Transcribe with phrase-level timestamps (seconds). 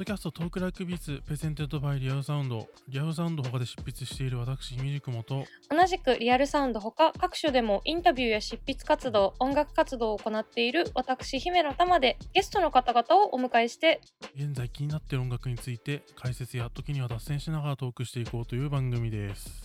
[0.00, 14.00] Podcast Talk Like Beats presented by Real Sound リアルサウンド他で執筆している私イミジクモと同じくリアルサウンドほか各所でもインタビューや執筆活動音楽活動を行っている私姫乃たまでゲストの方々をお迎えして
[14.34, 19.64] 現在気になっている音楽について解説や時には脱線しながらトークしていこうという番組です。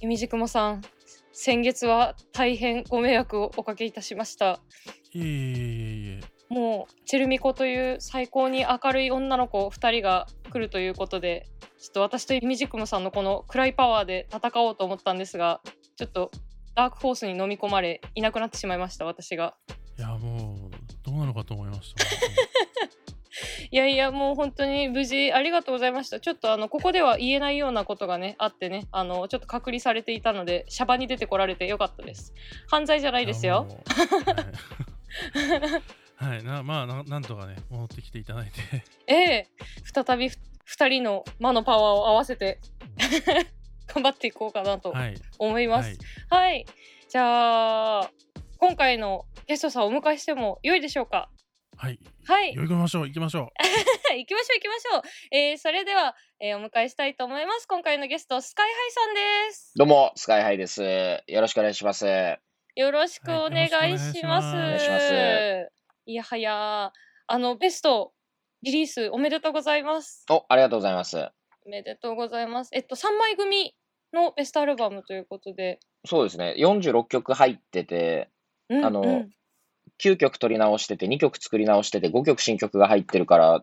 [0.00, 0.82] イミジクモさん
[1.30, 4.58] 先月は大変ご迷惑をおかけいたしました。
[5.12, 15.60] いえいえいえいえもうチェルミコという最高に明るい女の子2人が来るということでちょっと私とイミジクムさんのこの暗いパワーで戦おうと思ったんですが
[15.96, 16.30] ちょっと
[16.74, 19.54] ダークフォースに飲み込まれいなくなってしまいました私が。
[19.98, 20.70] いやもう
[21.04, 22.04] どうなのかと思いました
[23.70, 26.20] いやいやもう本当に無事ありがとうございました。
[26.20, 32.34] ちょっとあのここでは言えないようなことがねあってねあのちょっと隔離されていたのでシャバに出てこられてよかったです。
[32.68, 33.66] 犯罪じゃないですよ。
[33.68, 33.74] は
[35.74, 35.82] い、
[36.16, 38.60] はい、な まあななんとかね戻ってきていただいて
[39.06, 39.48] ええ
[39.84, 42.60] 再び2人の魔のパワーを合わせて
[43.86, 44.92] 頑張っていこうかなと
[45.38, 45.98] 思います。
[46.28, 46.66] はい、はい、
[47.08, 48.10] じゃあ
[48.58, 51.30] 今回のゲストさんをお迎えしても良いでしょうか？
[51.76, 52.00] はい。
[52.26, 52.54] はい。
[52.54, 53.06] 行きましょう。
[53.06, 54.16] 行きましょう。
[54.16, 54.56] 行きましょう。
[54.56, 55.02] 行きましょう。
[55.30, 57.68] えー、それでは、えー、お迎えしたいと思います。
[57.68, 59.14] 今回のゲスト、スカイハイさん
[59.48, 59.72] です。
[59.76, 60.82] どうも、スカイハイです。
[61.26, 62.06] よろしくお願いします。
[62.06, 64.46] よろしくお願いします。
[64.48, 65.00] はい、お願いしま
[65.70, 65.75] す。
[66.08, 66.92] いやはや、
[67.26, 68.12] あの、ベスト、
[68.62, 70.24] リリースおめでとうございます。
[70.30, 71.16] お、ありがとうございます。
[71.66, 72.70] おめでとうございます。
[72.72, 73.74] えっと、3枚組
[74.12, 75.80] のベストアルバムということで。
[76.04, 76.54] そうですね。
[76.58, 78.30] 46曲入ってて、
[78.68, 79.26] うんうん、あの、
[80.00, 83.62] 9曲取り直してて、2曲作り直してて、5曲新曲が入ってるから、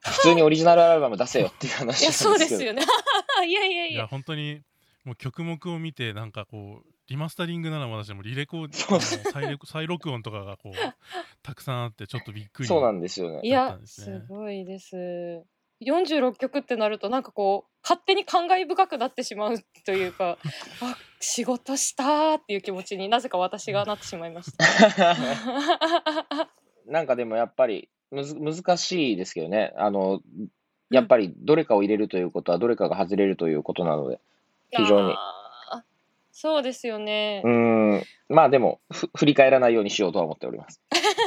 [0.00, 2.30] 普通にオリジナルアルバム出せよっていう話なんですけど。
[2.30, 2.82] いや、そうですよね。
[3.48, 3.86] いやいやいや。
[3.86, 4.60] いや、本当に、
[5.04, 10.72] もう曲目を見て、なんかこう、リマスタリングなら私もリレコー再 再録音とかがこう
[11.42, 13.40] たくさんあってちょっとびっくりそうなんですよね。
[13.42, 15.42] いやすごいです。
[15.80, 20.36] 46曲ってなるとなんかこう勝手に感慨深くなってしまうというか
[20.82, 25.16] あ仕事したっていう気持ちになぜか私がなってしまいました。
[26.86, 29.72] なんかでもやっぱりむず難しいですけどね。
[29.76, 30.20] あの
[30.90, 34.20] やっぱりどれかを入れるということはどれかが外れるということなので
[34.70, 35.14] 非常に
[36.40, 37.42] そうですよね。
[37.44, 40.80] うん、まあでもふ、振り返らないようにしようとは思っております。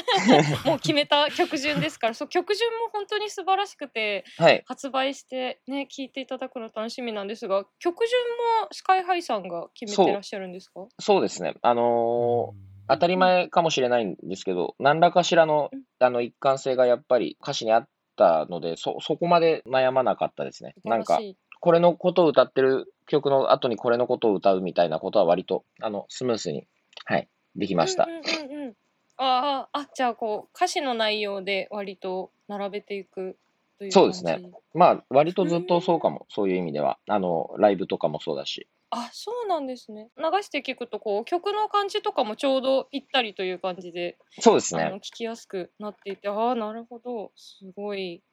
[0.65, 8.21] もう決めた曲順ですから、そう曲順も本当に素晴らしくて、はい、発売してね聞いていただくの楽しみなんですが、曲順
[8.63, 10.87] もスカイハイさんが決めてらっしゃるんですか？
[10.99, 11.55] そうですね。
[11.61, 20.73] あのー当たり前かもしれないんですけど、何らかしらのあの一貫性がやっぱり歌詞にあったので、そそこまで悩まなかったですね。
[20.83, 21.17] なんか
[21.61, 26.67] これのことを歌ってる曲の後にこれのことを歌うみたいなことは割と、あの、スムースに、
[27.05, 28.05] はい、できました。
[28.05, 28.73] うんうんうん、
[29.17, 33.37] ああ、じゃあこう、歌詞の内容で割と並べていく
[33.77, 34.41] というそうですね。
[34.73, 36.97] まあ、割とずっとそうかも、そういう意味では。
[37.07, 38.67] あの、ライブとかもそうだし。
[38.89, 40.09] あ、そうなんですね。
[40.17, 44.93] 流して聞くと、こう、曲の感じとかもちょうどぴったりという感じで、そうですね。
[44.97, 47.31] 聞きやすくなっていて、ああ、なるほど。
[47.35, 48.23] すごい。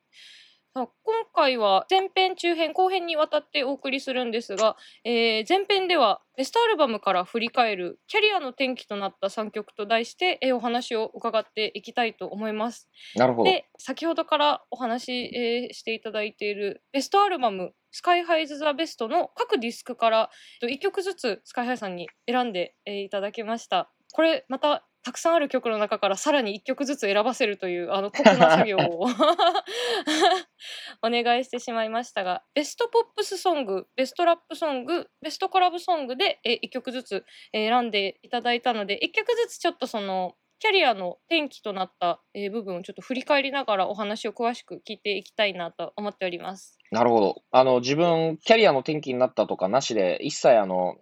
[0.87, 12.89] 今回は前編中編後編にわたってお送りするんですが、えー、前編ではベストアルバムから振り返るキャリアの転機となった3曲と題して、えー、お話を伺っていきたいと思います。
[13.17, 13.51] なるほど。
[13.51, 20.31] で先ほどからお話、えー、していただいているベストアルバムスカイハイズ・ザ・ベストの各ディスクから
[20.63, 23.91] 1曲ずつスカイハイさんに選んで、えー、いただきました。
[24.13, 29.07] これまたたくさんある曲の中からさらに1曲ずつ選ばせるというあの酷な作業を
[31.03, 42.21] お願いしてしまいましたがベストポップスソングベストラップソングベストコラボソングでえ1曲ずつ選んでいただいたので1曲ずつちょっとそのキャリアの転機となった、
[42.51, 46.79] 部分をちょっと振り返りながらお話を詳しく聞いていきたいなと思っております。
[46.91, 47.43] なるほど。
[47.53, 50.97] あの自分キャリアの転機になったとかなしで一切あの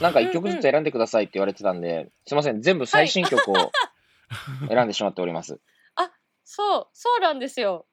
[0.00, 3.54] なんか一曲ずつ選んでくださいって言われてたんで、すいません、全部最新曲を
[4.68, 5.60] 選んでしまっております。
[5.94, 6.10] あ、
[6.44, 7.86] そう、そうなんですよ。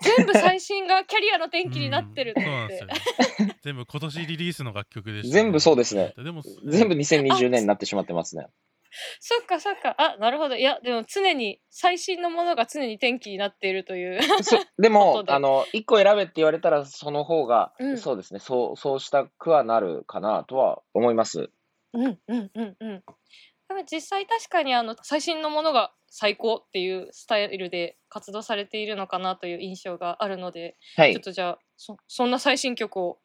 [0.00, 2.42] 全部最新がキャリアの転機になってるって。
[2.42, 2.88] そうなんですよ、
[3.62, 6.12] 全部今年リリースの楽曲でした、ね、全部そうですね。
[6.16, 8.46] でも全部2020年になってしまってますね。
[9.20, 9.94] そっかそっか。
[9.98, 10.56] あ、なるほど。
[10.56, 14.20] いや、でも常に、最新のものが常に転機になっているという
[14.78, 21.50] でも、あの、一個選べって言われたら、その方が、うん、そうですね、そう、そうしたくはなるかなとは思います。
[21.92, 23.04] うんうんうんうん。
[23.90, 33.18] 実際確かにあの最新のものが最高っていうスタイルで活動されているのかなという印象があるので、はい、ちょっとじゃあそそんな最新曲を、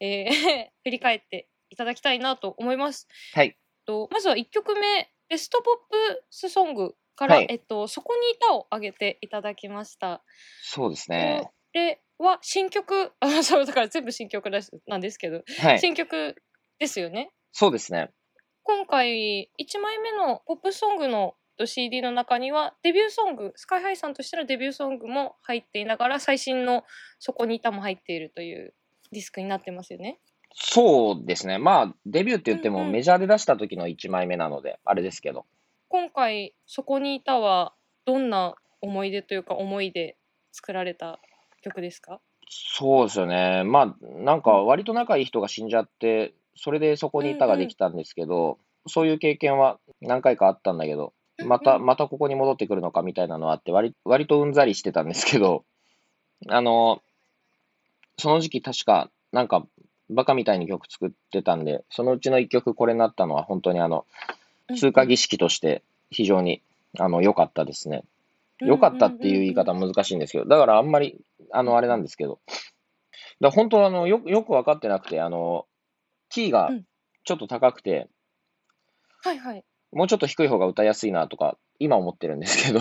[0.00, 3.08] えー 振り返っていただきたいなと思います。
[3.32, 3.56] はい。
[3.86, 10.22] とまずは1曲目ベストポップスソングから、はい、えっと、そこに歌をあげていただきました。
[10.62, 11.50] そうですね。
[11.72, 15.78] れは新曲、 あ、そう、だから全部新曲ですなんですけど、はい。
[15.78, 16.36] 新曲
[16.78, 17.30] ですよね。
[17.52, 18.10] そうですね。
[18.62, 26.84] 今回、1枚目のポップソングの CD の中には、デビューソング、スカイハイさんとしてのデビューソングも入っていながら、最新の
[27.18, 28.74] そこにいたも入っているという
[29.12, 30.20] ディスクになってますよね。
[30.58, 31.58] そうですね。
[31.58, 35.44] まあ、デビューって言ってうんうんもメジャーで出した時の1枚目なので、あれですけど。
[35.88, 37.74] 今回、そこにいたは、
[38.06, 40.16] どんな思い出というか思いで
[40.52, 41.20] 作られた
[41.62, 42.20] 曲ですか？
[42.48, 43.64] そうですよね。
[43.64, 51.12] まあ、なんか割と仲いい人が死んじゃって、それでそこにいたができたんですけど、そういう経験は何回かあったんだけど、
[51.44, 55.64] また、うんうんまたここに戻ってくるのかみたいなのはあって、割割とうんざりしてたんですけど、
[56.48, 57.02] あの、
[58.18, 59.66] その時期確か、なんか、
[60.10, 64.06] バカみたいに曲作ってたんで、そのうちの一曲これになったのは本当にあの、
[64.76, 66.62] 通過儀式として非常に、
[66.98, 68.04] あの、良かったですね。
[68.60, 71.20] 良かったっていう言い方は難しいんですけど、だからあんまり、
[71.52, 72.60] あの、あれなんですけど、だか
[73.40, 75.66] ら本当あの、よよく分かってなくて、あの、
[76.30, 76.84] キーがうん。
[77.24, 78.08] ちょっと高くて、
[79.24, 79.64] はいはい。
[79.90, 82.78] もうちょっと低い方が歌いやすいなとか、今思ってるんですけど、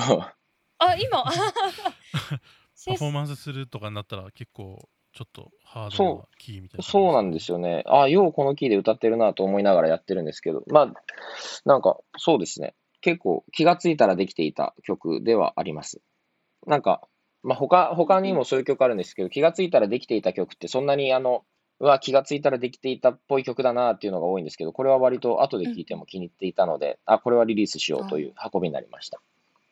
[0.77, 1.23] あ、今。
[2.85, 6.83] パフォーマンスするとかになったら結構ちょっとハードなそキーみたいな。
[6.83, 7.83] そうなんですよね。
[7.87, 10.93] あようこのキーで歌ってるなと思いながらやってるんですけど、まあ、
[11.63, 12.75] なんか、そうですね。
[12.99, 16.01] 結構気がついたらできていた曲ではあります。
[16.67, 17.07] なんか、
[17.43, 21.45] まあ、他、他にもそういう曲あるんですけど、気がついたらできていた曲ってそんなにあの、
[21.79, 29.21] うわ、気がついたらできていたっぽい曲だなっていうのが多いんですけど、これは割と後で聴いても気に入っていたので、あ、これはリリースしようという運びになりました。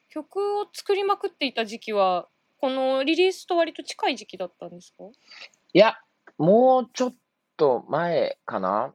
[0.09, 2.27] 曲を作りまくっていた時期は、
[2.63, 5.03] このリリースと割と近い時期だったんですか？
[5.73, 5.97] いや、
[6.37, 7.15] もうちょっ
[7.57, 8.93] と前かな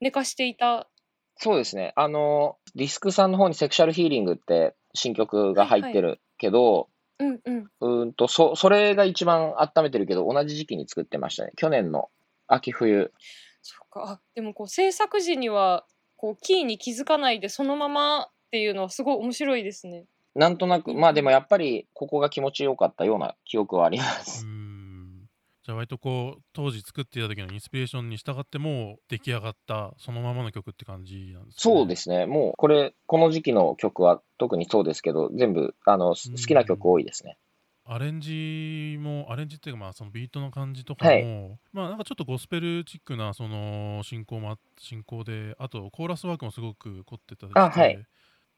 [0.00, 0.88] 寝かしていた。
[1.36, 1.92] そうですね。
[1.96, 6.88] あの、ディスクさんの方にセクシャルヒーリングって新曲が入ってるけど、
[7.18, 7.70] うんうん。
[7.80, 11.52] うーんと、そ、それが一番温めてるけど、同じ時期に作ってましたね。
[11.56, 12.08] 去年の
[12.46, 13.12] 秋冬。
[13.60, 14.12] そっか。
[14.12, 15.84] あでもこう制作時には、
[16.16, 20.06] こうキーに気づかないでそのままっていうのはすごい面白いですね。
[20.34, 24.44] なんとなく、まあでもやっぱり、ここが気持ちよかったような記憶はありまうす。
[24.44, 25.28] ーん。
[25.62, 31.54] じゃあ割とこう当時作っていた時のインスピレーションに従ってもう出来上がったそのままの曲って感じなんですね。
[31.58, 32.26] そうですね。
[32.26, 37.36] もう、これ、この時期の曲は特にそうですけど、全部、あの、好きな曲多いですね。
[37.92, 48.06] アレンジもアレンジっていうかまあそのビートの感じとかも、はいまあなんかちょっとゴスペルチックなその進行もあ進行であとコーラスワークもすごく凝ってたりしはい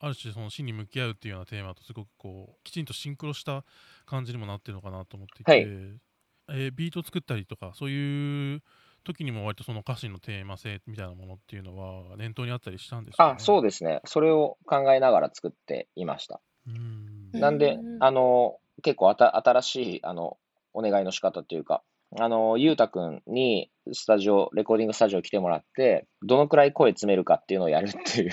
[0.02, 3.64] ある種その死に向き合うっていうようなテーマとすごくこうきちんとシンクロした
[4.04, 5.60] 感じにもなってるのかなと思っていて、はい。
[5.60, 8.62] えービート作ったりとかそういう
[9.04, 14.00] 時にも割とその歌詞のテーマ性みたいなものっていうのは念頭にあったりしたんですか、ね、あ、そうですね。
[14.04, 16.40] それを考えながら作っていました。
[16.66, 17.30] うん。
[17.32, 18.02] なんでう、ん。
[18.02, 20.36] あの、結構あた新しい、あの、
[20.72, 21.82] お願いの仕方っていうか、
[22.18, 28.30] あの、ゆうたくんにスタジオ、レコーディングスタジオ来てもらって、どのくらい声詰めるかっていうのをやるっていう、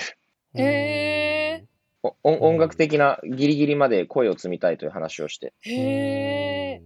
[0.54, 1.19] へお
[2.02, 5.54] 音音楽的なギリギリまで声を積みたいという話をして。
[5.60, 6.82] へえ。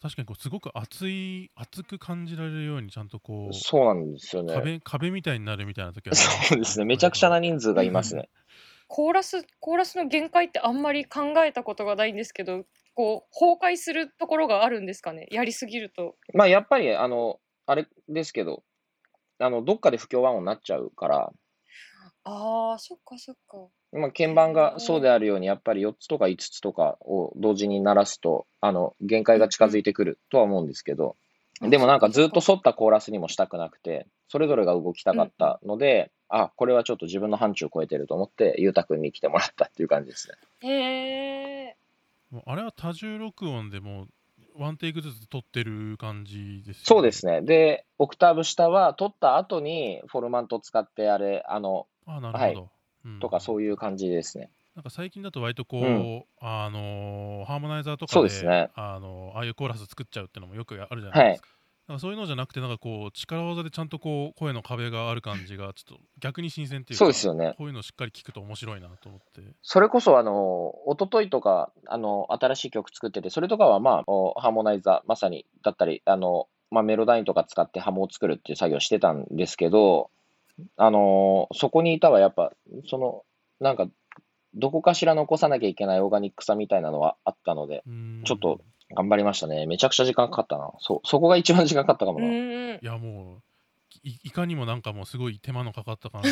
[0.00, 4.54] 確かにこうすごく熱い熱く感じられるようにちゃんとこうそうなんですよね。
[4.54, 6.84] 壁壁みたいになるみたいな時はそうですね。
[6.84, 8.28] めちゃくちゃな人数がいますね。
[8.86, 12.64] コーラスコーラスの限界ってあんまり考えたことがないんですけど、
[12.94, 15.26] こう崩壊するところがあるんですかね？
[15.30, 16.16] やりすぎると。
[16.34, 18.62] まあ、やっぱり、あの、あれですけど、
[19.38, 21.32] あの、どっかで不協和音になっちゃうから、
[22.24, 23.68] ああ、そっかそっか。
[23.94, 31.16] まあ、鍵盤がそうであるように、やっぱり4つとか5つとかを同時に鳴らすと、あの、限界が近づいてくるとは思うんですけど、
[31.60, 40.68] でもなんかずっと沿ったコーラスにもしたくなくて、それぞれが動きたかったので、あ、これはちょっと自分の範疇を超えてると思って、ゆうたくんに来てもらったっていう感じですね。
[40.68, 41.76] へえ。
[42.30, 44.08] もうあれは多重録音でもう
[44.56, 46.82] ワンテイクずつ撮ってる感じですよね。
[46.84, 47.42] そうですね。
[47.42, 52.54] で、オクターブ下は取った後にフォルマント使って、あれ、あの、あなるほど、はい。
[52.54, 52.73] うん
[53.20, 54.50] とかそういう感じですね。
[54.74, 61.48] なんか最近だと割とこう、うんあのーハーモナイザーとかでそうですねあのーああいうコーラス作っちゃうっていうのもよくあるじゃないですか。
[61.86, 67.54] なんかそういうのじゃなくてなんかこう力技でちゃんとこう声の壁がある感じがちょっと逆に新鮮っていうかそうですよね。
[67.58, 69.42] こういうのをしっかり聞くと面白いなと思って。
[69.60, 80.10] それこそ、あの、一昨日とか、あの、新しい曲作ってて、それとかは、まあ、おハーモナイザー、まさに、だったり、あの、まあ、メロダインとか使ってハモを作るっていう作業をしてたんですけど、
[80.76, 82.52] あの、そこにいたは、やっぱ、
[82.88, 83.24] その、
[83.60, 83.88] なんか、
[84.54, 88.60] どこかしら残さなきゃいけないオーガニックさみたいなのはあったので、うんちょっと
[88.94, 89.66] 頑張りましたね。
[89.66, 90.70] めちゃくちゃ時間かかったな。
[90.78, 92.28] そう、そこが一番時間かかったかもうな。
[92.28, 92.30] ん。
[92.76, 93.42] いやもう
[94.02, 96.30] いいかにもなんかもうすごい手間のかかった感じ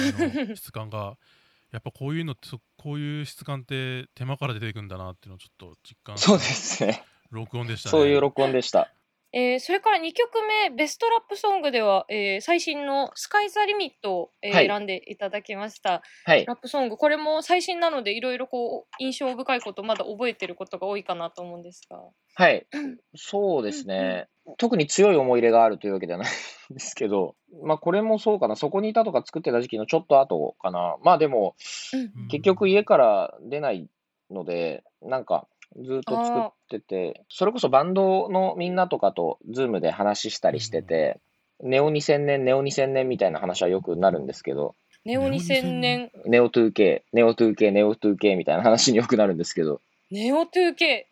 [0.49, 1.17] の質感が
[1.73, 7.03] やっぱこういうのってそこういう質感って手間から出てくんだなっていうのをちょっと実感そうですね。
[7.31, 8.93] 録音でしたねそういう録音でした。
[9.33, 16.45] えーそれから2曲目ベストラップソングでは、えー最新の「スカイ・ザ・リミット」を、えーはい選んでいただきましたはい。
[16.45, 21.99] ラップソングこれも最新なのでいろいろこう印象深いことまだ覚えてることが多いかなと思うんですが
[22.35, 22.99] はいうん。
[23.15, 24.29] そうですね。
[24.59, 26.29] 特に強い思い入れがあるというわけではない
[26.73, 28.57] んですけど、まあこれもそうかな。
[28.57, 30.97] そこにいたとか作ってた時期のちょっと後かな。
[31.03, 31.55] まあでも、
[31.93, 33.89] うん結局家から出ない
[34.31, 35.47] ので、なんか
[35.81, 41.19] ずっと作ってて、それこそバンドのみんなとかとズームで話したりしてて、
[41.63, 44.75] ネオ2000年、ネオ2000年みたいな話はよくなるんですけど、
[45.05, 46.11] ネオ2000年？
[46.27, 51.05] neo 2K、neo 2K、neo 2K みたいな話によくなるんですけど、ネオ 2K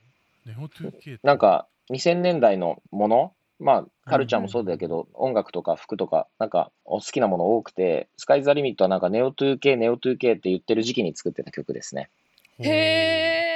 [0.47, 1.19] ネオ 2K って？
[1.23, 12.11] なんか2000年代のもの、まあカルチャーもそうだけど、音楽とか服とか、なんかお好きなもの多くて、スカイザリミットはなんかネオ 2K、ネオ 2K って言ってる時期に作ってた曲ですね。
[12.61, 13.50] へえ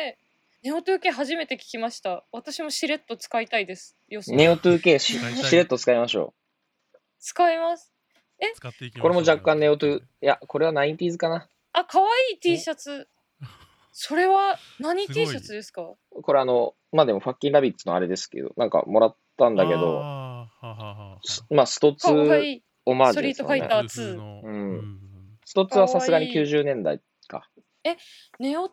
[0.64, 2.24] ネオ 2K 初めて聞きました。
[2.32, 3.98] 私もしれっと使いたいです。
[4.08, 4.32] よし。
[4.32, 5.44] ネオ 2K し使いたい。
[5.44, 6.32] しれっと使いましょ
[7.20, 7.92] 使います。
[8.40, 8.44] う。
[8.56, 11.50] 使っていきまこれも若干ネオト2、いや、これは 90s かな。
[11.74, 12.06] あ可愛
[12.36, 13.06] い T シャツ。
[13.92, 15.82] それは何 T シャツですか？
[16.10, 21.18] これあの、まあでもファッキンラビッツのあれですけど、なんかもらったんだけど、あーははは
[21.50, 23.60] まあストかわ2いいオマーストリートファイ。
[23.60, 24.54] ター2のうん。
[24.54, 24.98] うん。
[25.44, 26.48] スト2はさすがにかわい。
[26.48, 27.02] い90年代
[27.92, 28.00] か。
[28.38, 28.68] ネオ 2K2000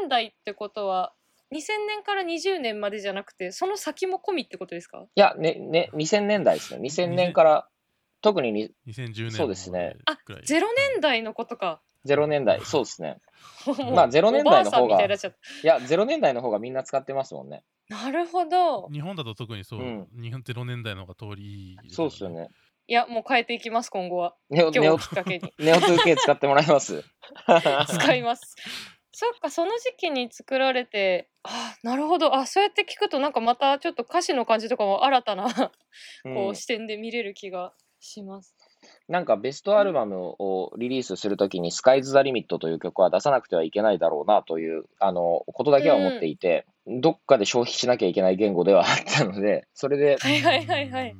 [0.00, 1.12] 年代ってことは
[1.52, 5.06] 2000年から20年までじゃなくてその先も込みってことですか？
[5.14, 6.80] いや、ね、ね、2000年代ですね。
[6.82, 7.68] 2000年から、
[8.20, 10.60] 特にに2010年そうですねあくらい0
[10.92, 13.18] 年代のことか0年代、そうですね。
[13.94, 15.08] まあ0年代の方がい
[15.62, 17.64] や、0年代の方がみんな使ってますもんね。
[17.88, 22.48] たなるほど日本だと特にそう、うん日本0年代の方が通りいいそうですよね。
[22.90, 24.34] いやもう変えていきます今後は。
[24.48, 25.52] ネオ、ネオ今日をき、っかけに。
[25.60, 27.04] ネオ 2K 使ってもらいます。
[27.86, 28.56] 使います。
[29.12, 32.34] そっかその時期に作られてあなるほど。
[32.34, 35.72] あそうやって聞くとなんかまたちょっと歌詞の感じとかも新たな
[36.24, 36.34] うん。
[36.34, 38.56] こう視点で見れる気がします、
[39.08, 51.14] なんかベストアルバムをリリースするときに、スカイズ・ザ・リミットという曲は出さなくてはいけないだろうなという、あの、ことだけは思っていて、どっかで消費しなきゃいけない言語ではあったので、それで、はいはいはいはい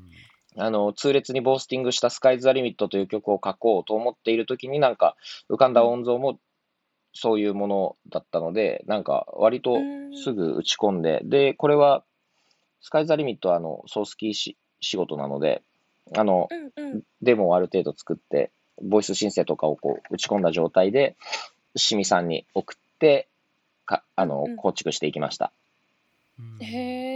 [0.59, 5.17] あの、痛烈にボースティングしたスカイズ・ザ・リミットという曲を書こうと思っているときになんか
[5.49, 6.39] 浮かんだ音像も
[7.13, 9.77] そういうものだったので、なんか割と
[10.23, 12.05] すぐ打ち込んで、で、これは
[12.81, 15.63] スカイズ・ザ・リミットはあの、ソースキーし仕事なので、
[16.17, 17.03] あの、うんうん。
[17.23, 18.51] デモをある程度作って、
[18.83, 21.17] ボイス申請とかをこう打ち込んだ状態で、
[21.77, 23.29] しみさんに送って、
[23.85, 25.53] かあの構築していきました。
[26.39, 26.65] うん。
[26.65, 27.08] へえ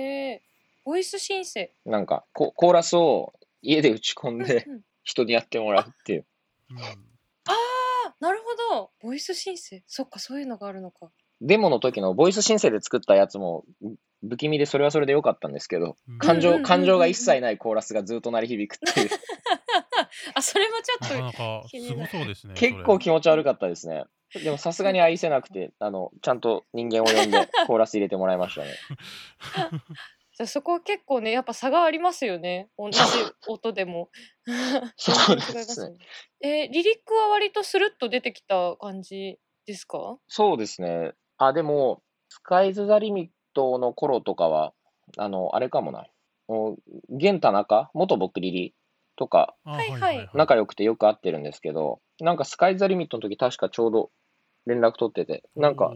[0.92, 3.32] ボイス申請なんかコ、コーラスを
[3.62, 6.26] 家で打ち込んでうんうん人にやってもらうっていう。
[6.70, 11.08] うんあなるほどボイス申請そっかそういうのがあるのか
[11.40, 13.64] デモの時のボイス申請で作ったやつも
[14.28, 19.10] 不気味でそれはそれで良かったんですけど、感情、うんうんうんうん感情が一切ないコーラスがずっと鳴り響くっていう。
[20.34, 22.54] あそれもちょっなかなかすごそうですね。
[22.54, 24.04] 結構気持持ち悪かったですね。
[24.34, 28.68] でもさすがに愛せなくて、あの、ちゃんと人間を呼んでコーラス入れてもらいましたね。
[30.42, 32.68] とじゃあそこは結構ねやっぱ差がありますよね。
[32.78, 32.98] 同じ
[33.48, 34.10] 音でも。
[34.96, 35.96] そうですすねね。
[36.40, 40.18] えーリリックは割とスルッと出てきた感じですか？
[40.28, 41.12] そうですね。
[41.38, 44.72] あ、でも、スカイズ・ザ・リミットの頃とかは、
[45.18, 46.06] あの、あれかもな。
[46.48, 48.74] もう現田中、元僕リリ
[49.16, 54.10] とか、はいはい仲良くてよく会ってるんですけど、なんかスカイズ・ザ・リミットの時確かちょうど
[54.66, 55.92] 連絡取ってて、なんか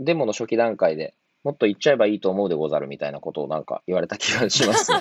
[0.00, 4.98] デモの初期段階でもっと言っちゃえばいいと思うでござるみたいなことをなんか言われた気がしますね。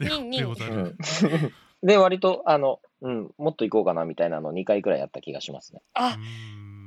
[1.82, 5.82] で割と、あの、うん、もっと行こうかなみたいなのを2回くらいやった気がしますね。
[5.92, 6.16] あ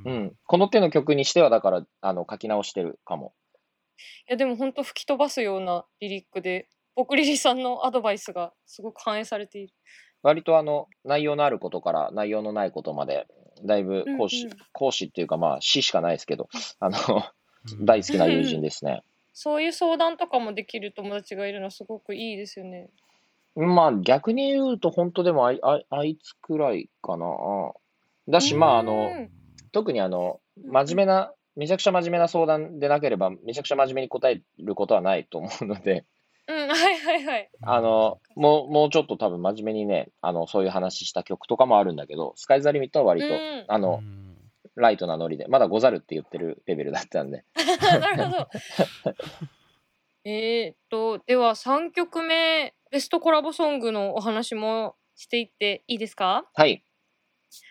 [0.04, 0.36] ううんん。
[0.44, 3.32] この手の曲にしては、だから、あの、書き直してるかも。
[4.28, 9.74] いやでも本当吹き飛ばすようなリリックで僕リリさんのアドバイスがすごく反映されている
[10.22, 13.26] 割と、あの、内容のあることから内容のないことまで、
[13.64, 16.48] だいぶ講師、うんうん講師っていうか、まあ、詩しかないですけど、
[16.80, 17.22] あの、うん
[17.80, 19.02] 大好きな友人ですね。
[19.32, 22.88] そういう相談とかもできる友達がいるのはすごくいいですよね。
[23.54, 27.26] まあ、逆に言うと、本当でもあい、あいあいつくらいかな。
[28.28, 29.30] だし、まあ、あの、うん。
[29.72, 36.04] 特にあの、真面目な、めちゃくちゃ真面目な相談でなければ、めちゃくちゃ真面目に答えることはないと思うので、
[36.48, 37.50] うん はいはいはい。
[37.62, 43.64] あの、もう、もうちょっと多分真面目にね、あの、そういう話した曲とかもあるんだけど、スカイザリミットは割と、うん。
[43.68, 44.27] あのう、ん
[44.78, 47.44] ライトなノリで、まだござるって言ってるレベルだったんで。
[48.00, 48.48] なるほど
[50.24, 56.48] えーっとでは3曲目ベストコラボソングのお話もしていっていいですか？
[56.54, 56.84] はい。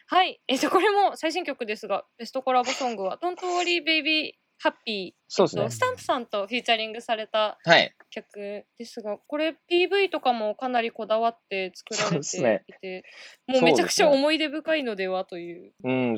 [0.07, 5.75] はい、えっとこれも最新曲ですがベストコラボソングは「Don't Worry Baby ハッピー、そうですねえっと。
[5.75, 7.93] スタンプさんとフィーチャリングされたはい。
[8.09, 13.03] 曲ですが、これ PV とかもかなりこだわって作られていて、
[13.45, 15.73] もうめちゃくちゃ思い出深いのではという。
[15.83, 16.15] うん、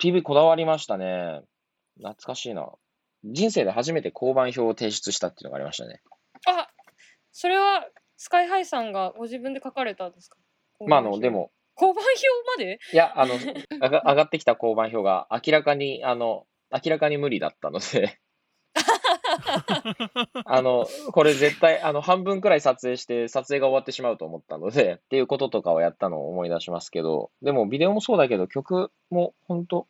[0.00, 1.42] PV こだわりましたね。
[1.96, 2.68] 懐かしいな。
[3.24, 6.00] 人生で初めて交番表を提出したっていうのがありましたね。
[6.46, 6.68] あ
[7.30, 10.36] それはスカイハイさんがご自分で書かれたんですか？
[10.86, 11.30] まあ、あの、で。
[11.30, 12.26] も、交番表
[12.58, 12.78] まで？
[12.92, 13.34] いや、あの、
[13.80, 18.18] あが上がってきた交番表が明らかに、あの、明らかに無理だったので、
[20.44, 29.86] あの、これ絶対、あの、半分くらい撮影して、撮影が終わってしまうと思ったので、 っていうこととかをやったのを思い出しますけど、でも、ビデオもそうだけど、曲も本当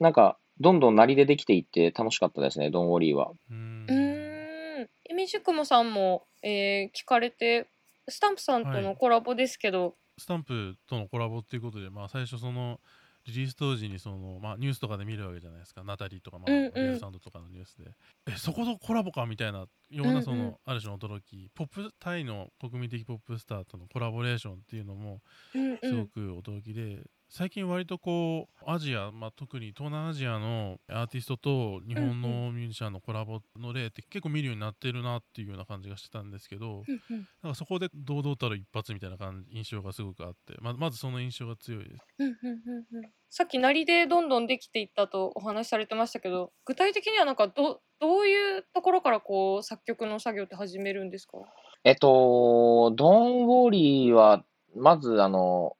[0.00, 3.32] なんか、どんどん鳴りでできていって楽しかったですね、ドンウォリーは。
[3.50, 4.90] うんうーん。
[5.10, 7.66] エミシュクモさんも、えー聞かれて、
[8.08, 12.80] スタンプさんとはいのコラボですけど、スタンプとのコラボっていうことで、まあ、最初その
[13.26, 15.84] リリース当時にその、まあ、ニュースとかで見るわけじゃないですか。
[15.84, 16.98] ナタリーとか、まあうんうん。
[16.98, 17.90] サウンドとかのニュースで。
[18.26, 20.42] えそことコラボかみたいなようなその、うん。
[20.42, 21.50] うんある種の驚き。
[21.54, 25.20] ポップタイの国民的ポップスターとのコラボレーションっていうのも
[25.54, 25.78] うんうん。
[25.82, 27.02] すごく驚きで、
[27.34, 37.28] 最近割とこうアジア、まあ、特に東南アジアのアーティストと日本のミュージシャンのコラボの例って結構見るようになってるなっていうような感じがしてたんですけど、うんうん。
[37.42, 42.04] なんかそこで堂々たる一発みたいな感じ印象がすごくあってままずその印象が強いです。
[42.18, 43.10] うんうんうんうん。
[43.30, 51.38] さっきなりでどんどんできていったとお話しされてましたけど具体的にはなんかどどういうところからこう作曲の作業って始めるんですか？
[51.84, 54.44] えっと、ドンウォーリーは、
[54.76, 55.76] まず、あの、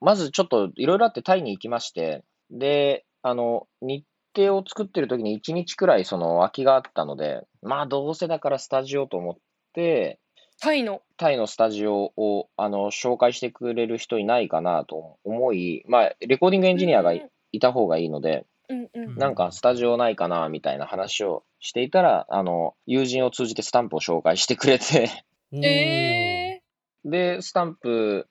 [0.00, 4.04] まずちょっといろいろあってタイに行きまして、で、あの、日
[4.36, 9.36] 程を作ってる時に1日くらいその空きがあったので、まあどうせだからスタジオと思っ
[9.72, 10.20] て、
[10.60, 11.02] タイの。
[11.16, 19.04] タイのスタジオをあの紹介してくれる人いないかなと思い、まあレコーディングエンジニアがいいた方がいいので、うんうん。
[19.04, 19.16] うん。
[19.16, 25.10] なんかスタジオないかなみたいな話をしていたら、あの、友人を通じてスタンプを紹介してくれて、
[25.52, 26.62] おーえ
[27.04, 28.28] で、スタンプ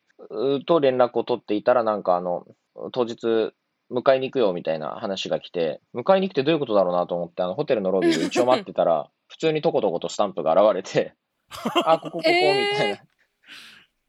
[0.65, 2.45] と連絡を取っていたら、なんかあの、
[2.91, 3.54] 当日、
[3.91, 11.13] 迎えに行くよみたいな話が来て、迎えに来てどういうことだろうなと思って、あの、ホテルのロビーで 一応待ってたら、普通にとことことスタンプが現れて、
[11.86, 13.02] あ、ここここ、みたいな。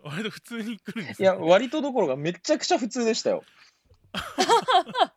[0.02, 3.42] 割と普通に来るんですいや、割とどころがめちゃくちゃ普通でしたよ。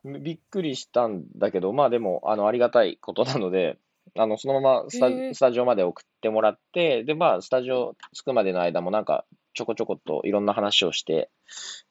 [0.04, 3.78] びっくりしたんだけど、まあでも、あの、ありがたいことなので、
[4.18, 11.30] あの、そのままスタ,、へえスタジオまで送ってもらって、で、まあ、スタジオ着くまでの間もなんか、ちょこちょこっといろんな話をして、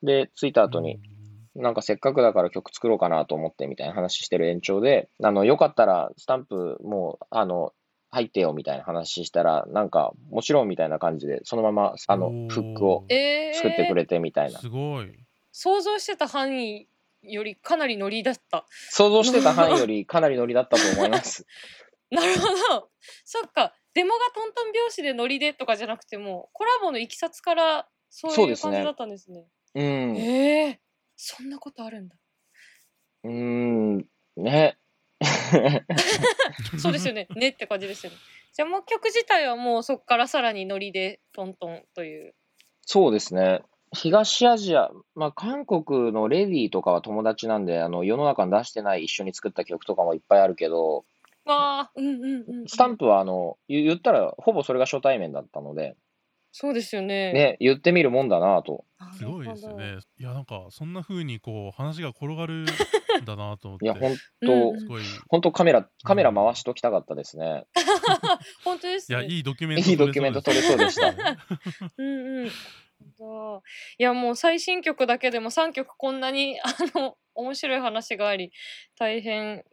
[0.02, 1.00] で、着いた後に、
[1.54, 7.72] なんかせっかくだから曲作ろうかなと思ってみたいな話してる延長で、あの、よかったらスタンプもう、あの、
[8.10, 14.60] 入ってよみたいな話したら、なんか、もちろんみたいな感じで、そのまま、あのフックをー、えー、作ってくれてみたいな。
[14.60, 15.12] すごい。
[15.52, 16.88] 想像してた範囲
[17.22, 18.64] よりかなりノリだった。
[18.90, 21.46] 想像してた範囲よりかなりノリだったと思います。
[22.10, 22.90] なるほど。
[23.24, 23.74] そっか。
[23.94, 29.46] デモがトントン拍子でノリでとかじゃなくても、コラボのいきさつからそういう感じだったんですね。
[29.74, 30.12] うん。
[30.12, 30.80] うええ
[31.16, 32.16] そんなことあるんだ。
[33.24, 34.78] ーん、ね。
[36.78, 37.26] そうですよね。
[37.34, 38.18] ねって感じですよね。
[38.52, 42.34] じゃあもう曲自体はもうそこからさらにノリでトントンという。
[42.82, 43.62] そうですね。
[43.94, 51.04] 東アジア、まあ、韓国のレディーとかは友達なんで、あの、世の中に出してない一緒に作った曲とかもいっぱいあるけど、
[51.52, 52.68] わあ、うんうんうんうん。
[52.68, 55.96] スタンプはあの、言言ったらほぼそれが初対面だったので、
[56.50, 57.32] そうですよね。
[57.32, 58.84] ね、言ってみるもんだなと。
[59.16, 59.98] すごいですよね。
[60.18, 62.66] いやなんかそんな風にこう話が転がるん
[63.24, 63.84] だなと思って。
[63.84, 65.02] いや、本うん当うんすごい。
[65.02, 67.66] い本当カメラ、カメラ回しときたかったですね。
[68.64, 69.18] 本当ですね。
[69.18, 71.14] やいいドキュメントいいドキュメント撮れそうでした。
[71.98, 72.50] うんうん。
[73.98, 78.52] いやもう最新曲だけでも3曲こんなにあの面白い話があり
[78.96, 79.64] 大変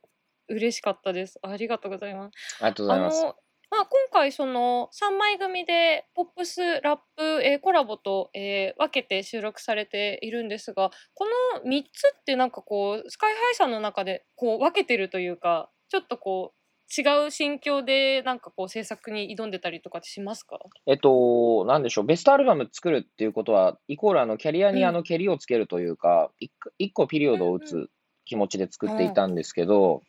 [0.48, 1.40] 嬉しかったです。
[1.42, 2.58] ありがとうございます。
[2.62, 3.24] ありがとうございます。
[3.24, 3.36] あの
[3.72, 11.26] まあ、今回その3枚組でポップスラップ、えーコラボと、えー分けて収録されているんですがこ
[11.58, 16.66] の3つってなんかこうスカイハイさんの中でこう分けてるというかちょっとこう
[16.98, 20.60] 違う心境でなんかこう制作に挑んでたりとかしますか？
[20.86, 27.90] えっと、なんでしょう、ベストアルバム作るっていうことは、イコールあのキャリアにあの蹴りをつけるというか、一個一個ピリオドを打うんつ
[28.26, 30.02] 気持ちで作っていたんですけど、うんうん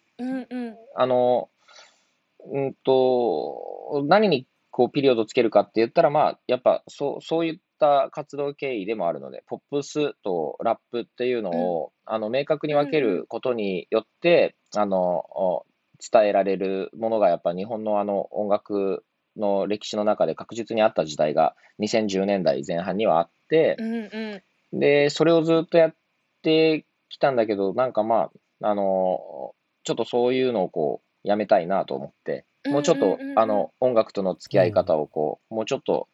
[0.97, 1.49] あの、
[2.53, 15.67] うんと、何にこうピリオドつけるかって言ったら、まあ、やっぱそうそういった活動経緯でもあるので、ポップスとラップっていうのを、あの明確に分けることによって、あの、お
[16.13, 19.05] 伝えられるものがやっぱ日本のあの音楽
[19.37, 24.43] の歴史の中で確実にあった時代が2010年代前半にはあってう、んう
[24.75, 24.79] ん。
[24.79, 25.95] で、それをずっとやっ
[26.43, 28.31] てきたんだけど、なんかま
[28.63, 29.55] あ、あの、
[29.87, 36.09] ちょっとそういうのをこう、やめたいなと思って、もうちょっと、あの、音楽との付き合い方をこう、もうちょっと、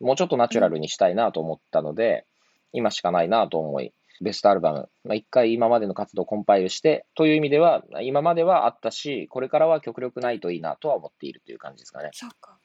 [0.00, 2.26] もうちょっとナチュラルにしたいなと思ったので、
[2.72, 12.10] 今しかないなと思い、ベストアルバム、まあ、一回今までの活動をコンパイルして、という意味では、今まではあったし、これからは極力ないといいなとは思っているという感じですかね。
[12.12, 12.58] そうか。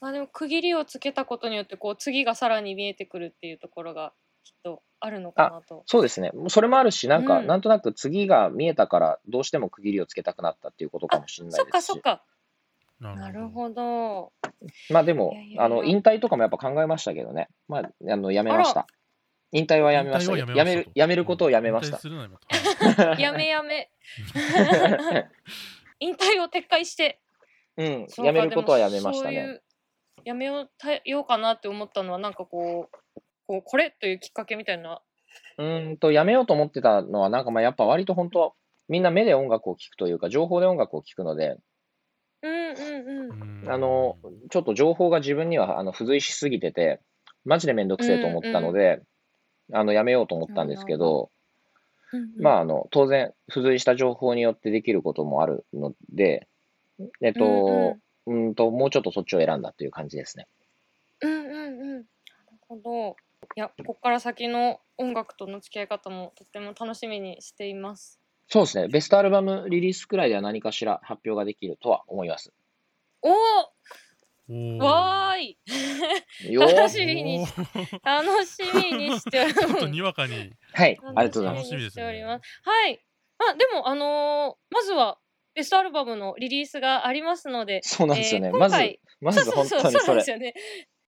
[0.00, 4.12] まあでも区切りをつけたことによってこう次がさらに見えてくるっていうところが
[4.48, 5.82] きっとあるのかなと。
[5.86, 6.32] そうですね。
[6.48, 11.86] それもあるし、なんか、うんなんとなく次が見えたから、どうしても区切りをつけたくなったっていうことかもしれないそっですし。
[11.88, 12.24] かそっか。
[12.98, 14.32] ななるほど。
[14.90, 17.48] まあでもいやいやあの、引退とかもやっぱ考えましたけどね。
[17.68, 18.86] まあ、あの、やめました。
[19.52, 20.36] 引退はやめました。
[20.36, 21.96] やめる、やめることをやめました。
[21.96, 23.90] 引退するな今と やめやめ。
[26.00, 27.20] 引退を撤回して。
[27.76, 29.34] うん、やめることはやめましたね。
[29.34, 29.62] でもそういう
[30.24, 32.96] やめようたようかなって思ったのはなんかこう
[33.48, 35.00] こうこれというきっかけみたいな。
[35.56, 38.54] うーんと、やめようと思ってたのは、なんかまあやっぱ割と本当、
[38.88, 41.56] みんな目で音楽を聴くというか、情報で音楽を聴くので、
[42.42, 43.62] うんうんうん。
[43.62, 44.16] うんあの、
[44.50, 47.00] ちょっと情報が自分にはあの付随しすぎてて、
[47.44, 49.02] マジでめんどくせえと思ったので、
[49.72, 51.30] あの、やめようと思ったんですけど、
[52.38, 56.46] まあ、あの、当然、付随した情報によってできることもあるので、
[57.20, 60.46] えっと、うんと、もうちょっとそっちを選んだという感じですね。
[61.20, 61.94] うんうんうん。
[61.96, 62.04] なる
[62.68, 63.16] ほど。
[63.56, 68.20] いや、ここから先の音楽との付き合い方もとっても楽しみにしています。
[68.46, 68.88] そうですね。
[68.88, 72.52] ベストアルバムリリースくらいでは何かしら発表ができるとは思います。
[73.22, 73.30] お
[74.50, 75.58] おわーい
[76.58, 77.52] 楽しみにし
[78.02, 79.82] 楽しみにしておりちょっとます。
[79.84, 81.64] はい、にわかにありがとうございます。
[81.64, 83.04] 楽しみですね楽しておりますはい。
[83.38, 85.18] まあでもあのーまずは
[85.54, 88.48] ベストアルバムのリリースがありますので、そうなんですよね。
[88.48, 88.76] えーまず
[89.20, 90.30] まずそうそうそう本当にそれそうなんです。
[90.30, 90.54] よね。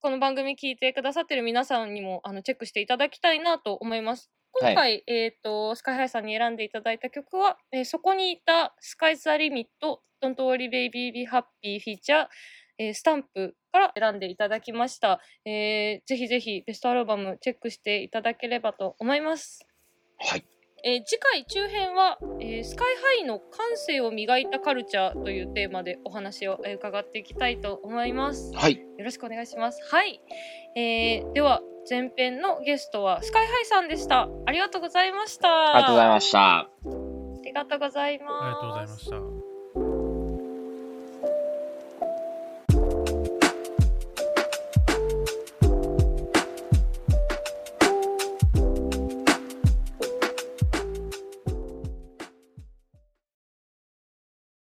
[0.02, 4.30] この番組聞いてくださってる皆さんにもあのチェックしていただきたいなと思います。
[4.52, 12.26] 今回、えっ、と、スカイハイさんに選んでいただいた曲は、えーそこにいたスカイザリミット、Don't Worry Baby Be Happy フィーチャー、
[12.78, 15.20] えースタンプから選んでいただきました。
[15.44, 19.66] えーぜひぜひベストアルバムチェックしていただければと思います。
[20.18, 20.59] はい。
[20.84, 28.52] えー次回中編は、えースカイハイの感性を磨いたカルチャーというテーマでお話をえー伺っていきたいと思います。
[28.54, 28.76] はい。
[28.98, 29.80] よろしくお願いします。
[29.92, 30.20] はい。
[30.76, 34.28] えーでは前編のゲストはスカイハイさんでした。
[34.46, 35.74] ありがとうございました。
[35.74, 36.38] ありがとうございました。
[36.58, 36.68] あ
[37.44, 38.32] りがとうございます。
[38.42, 39.39] ありがとうございました。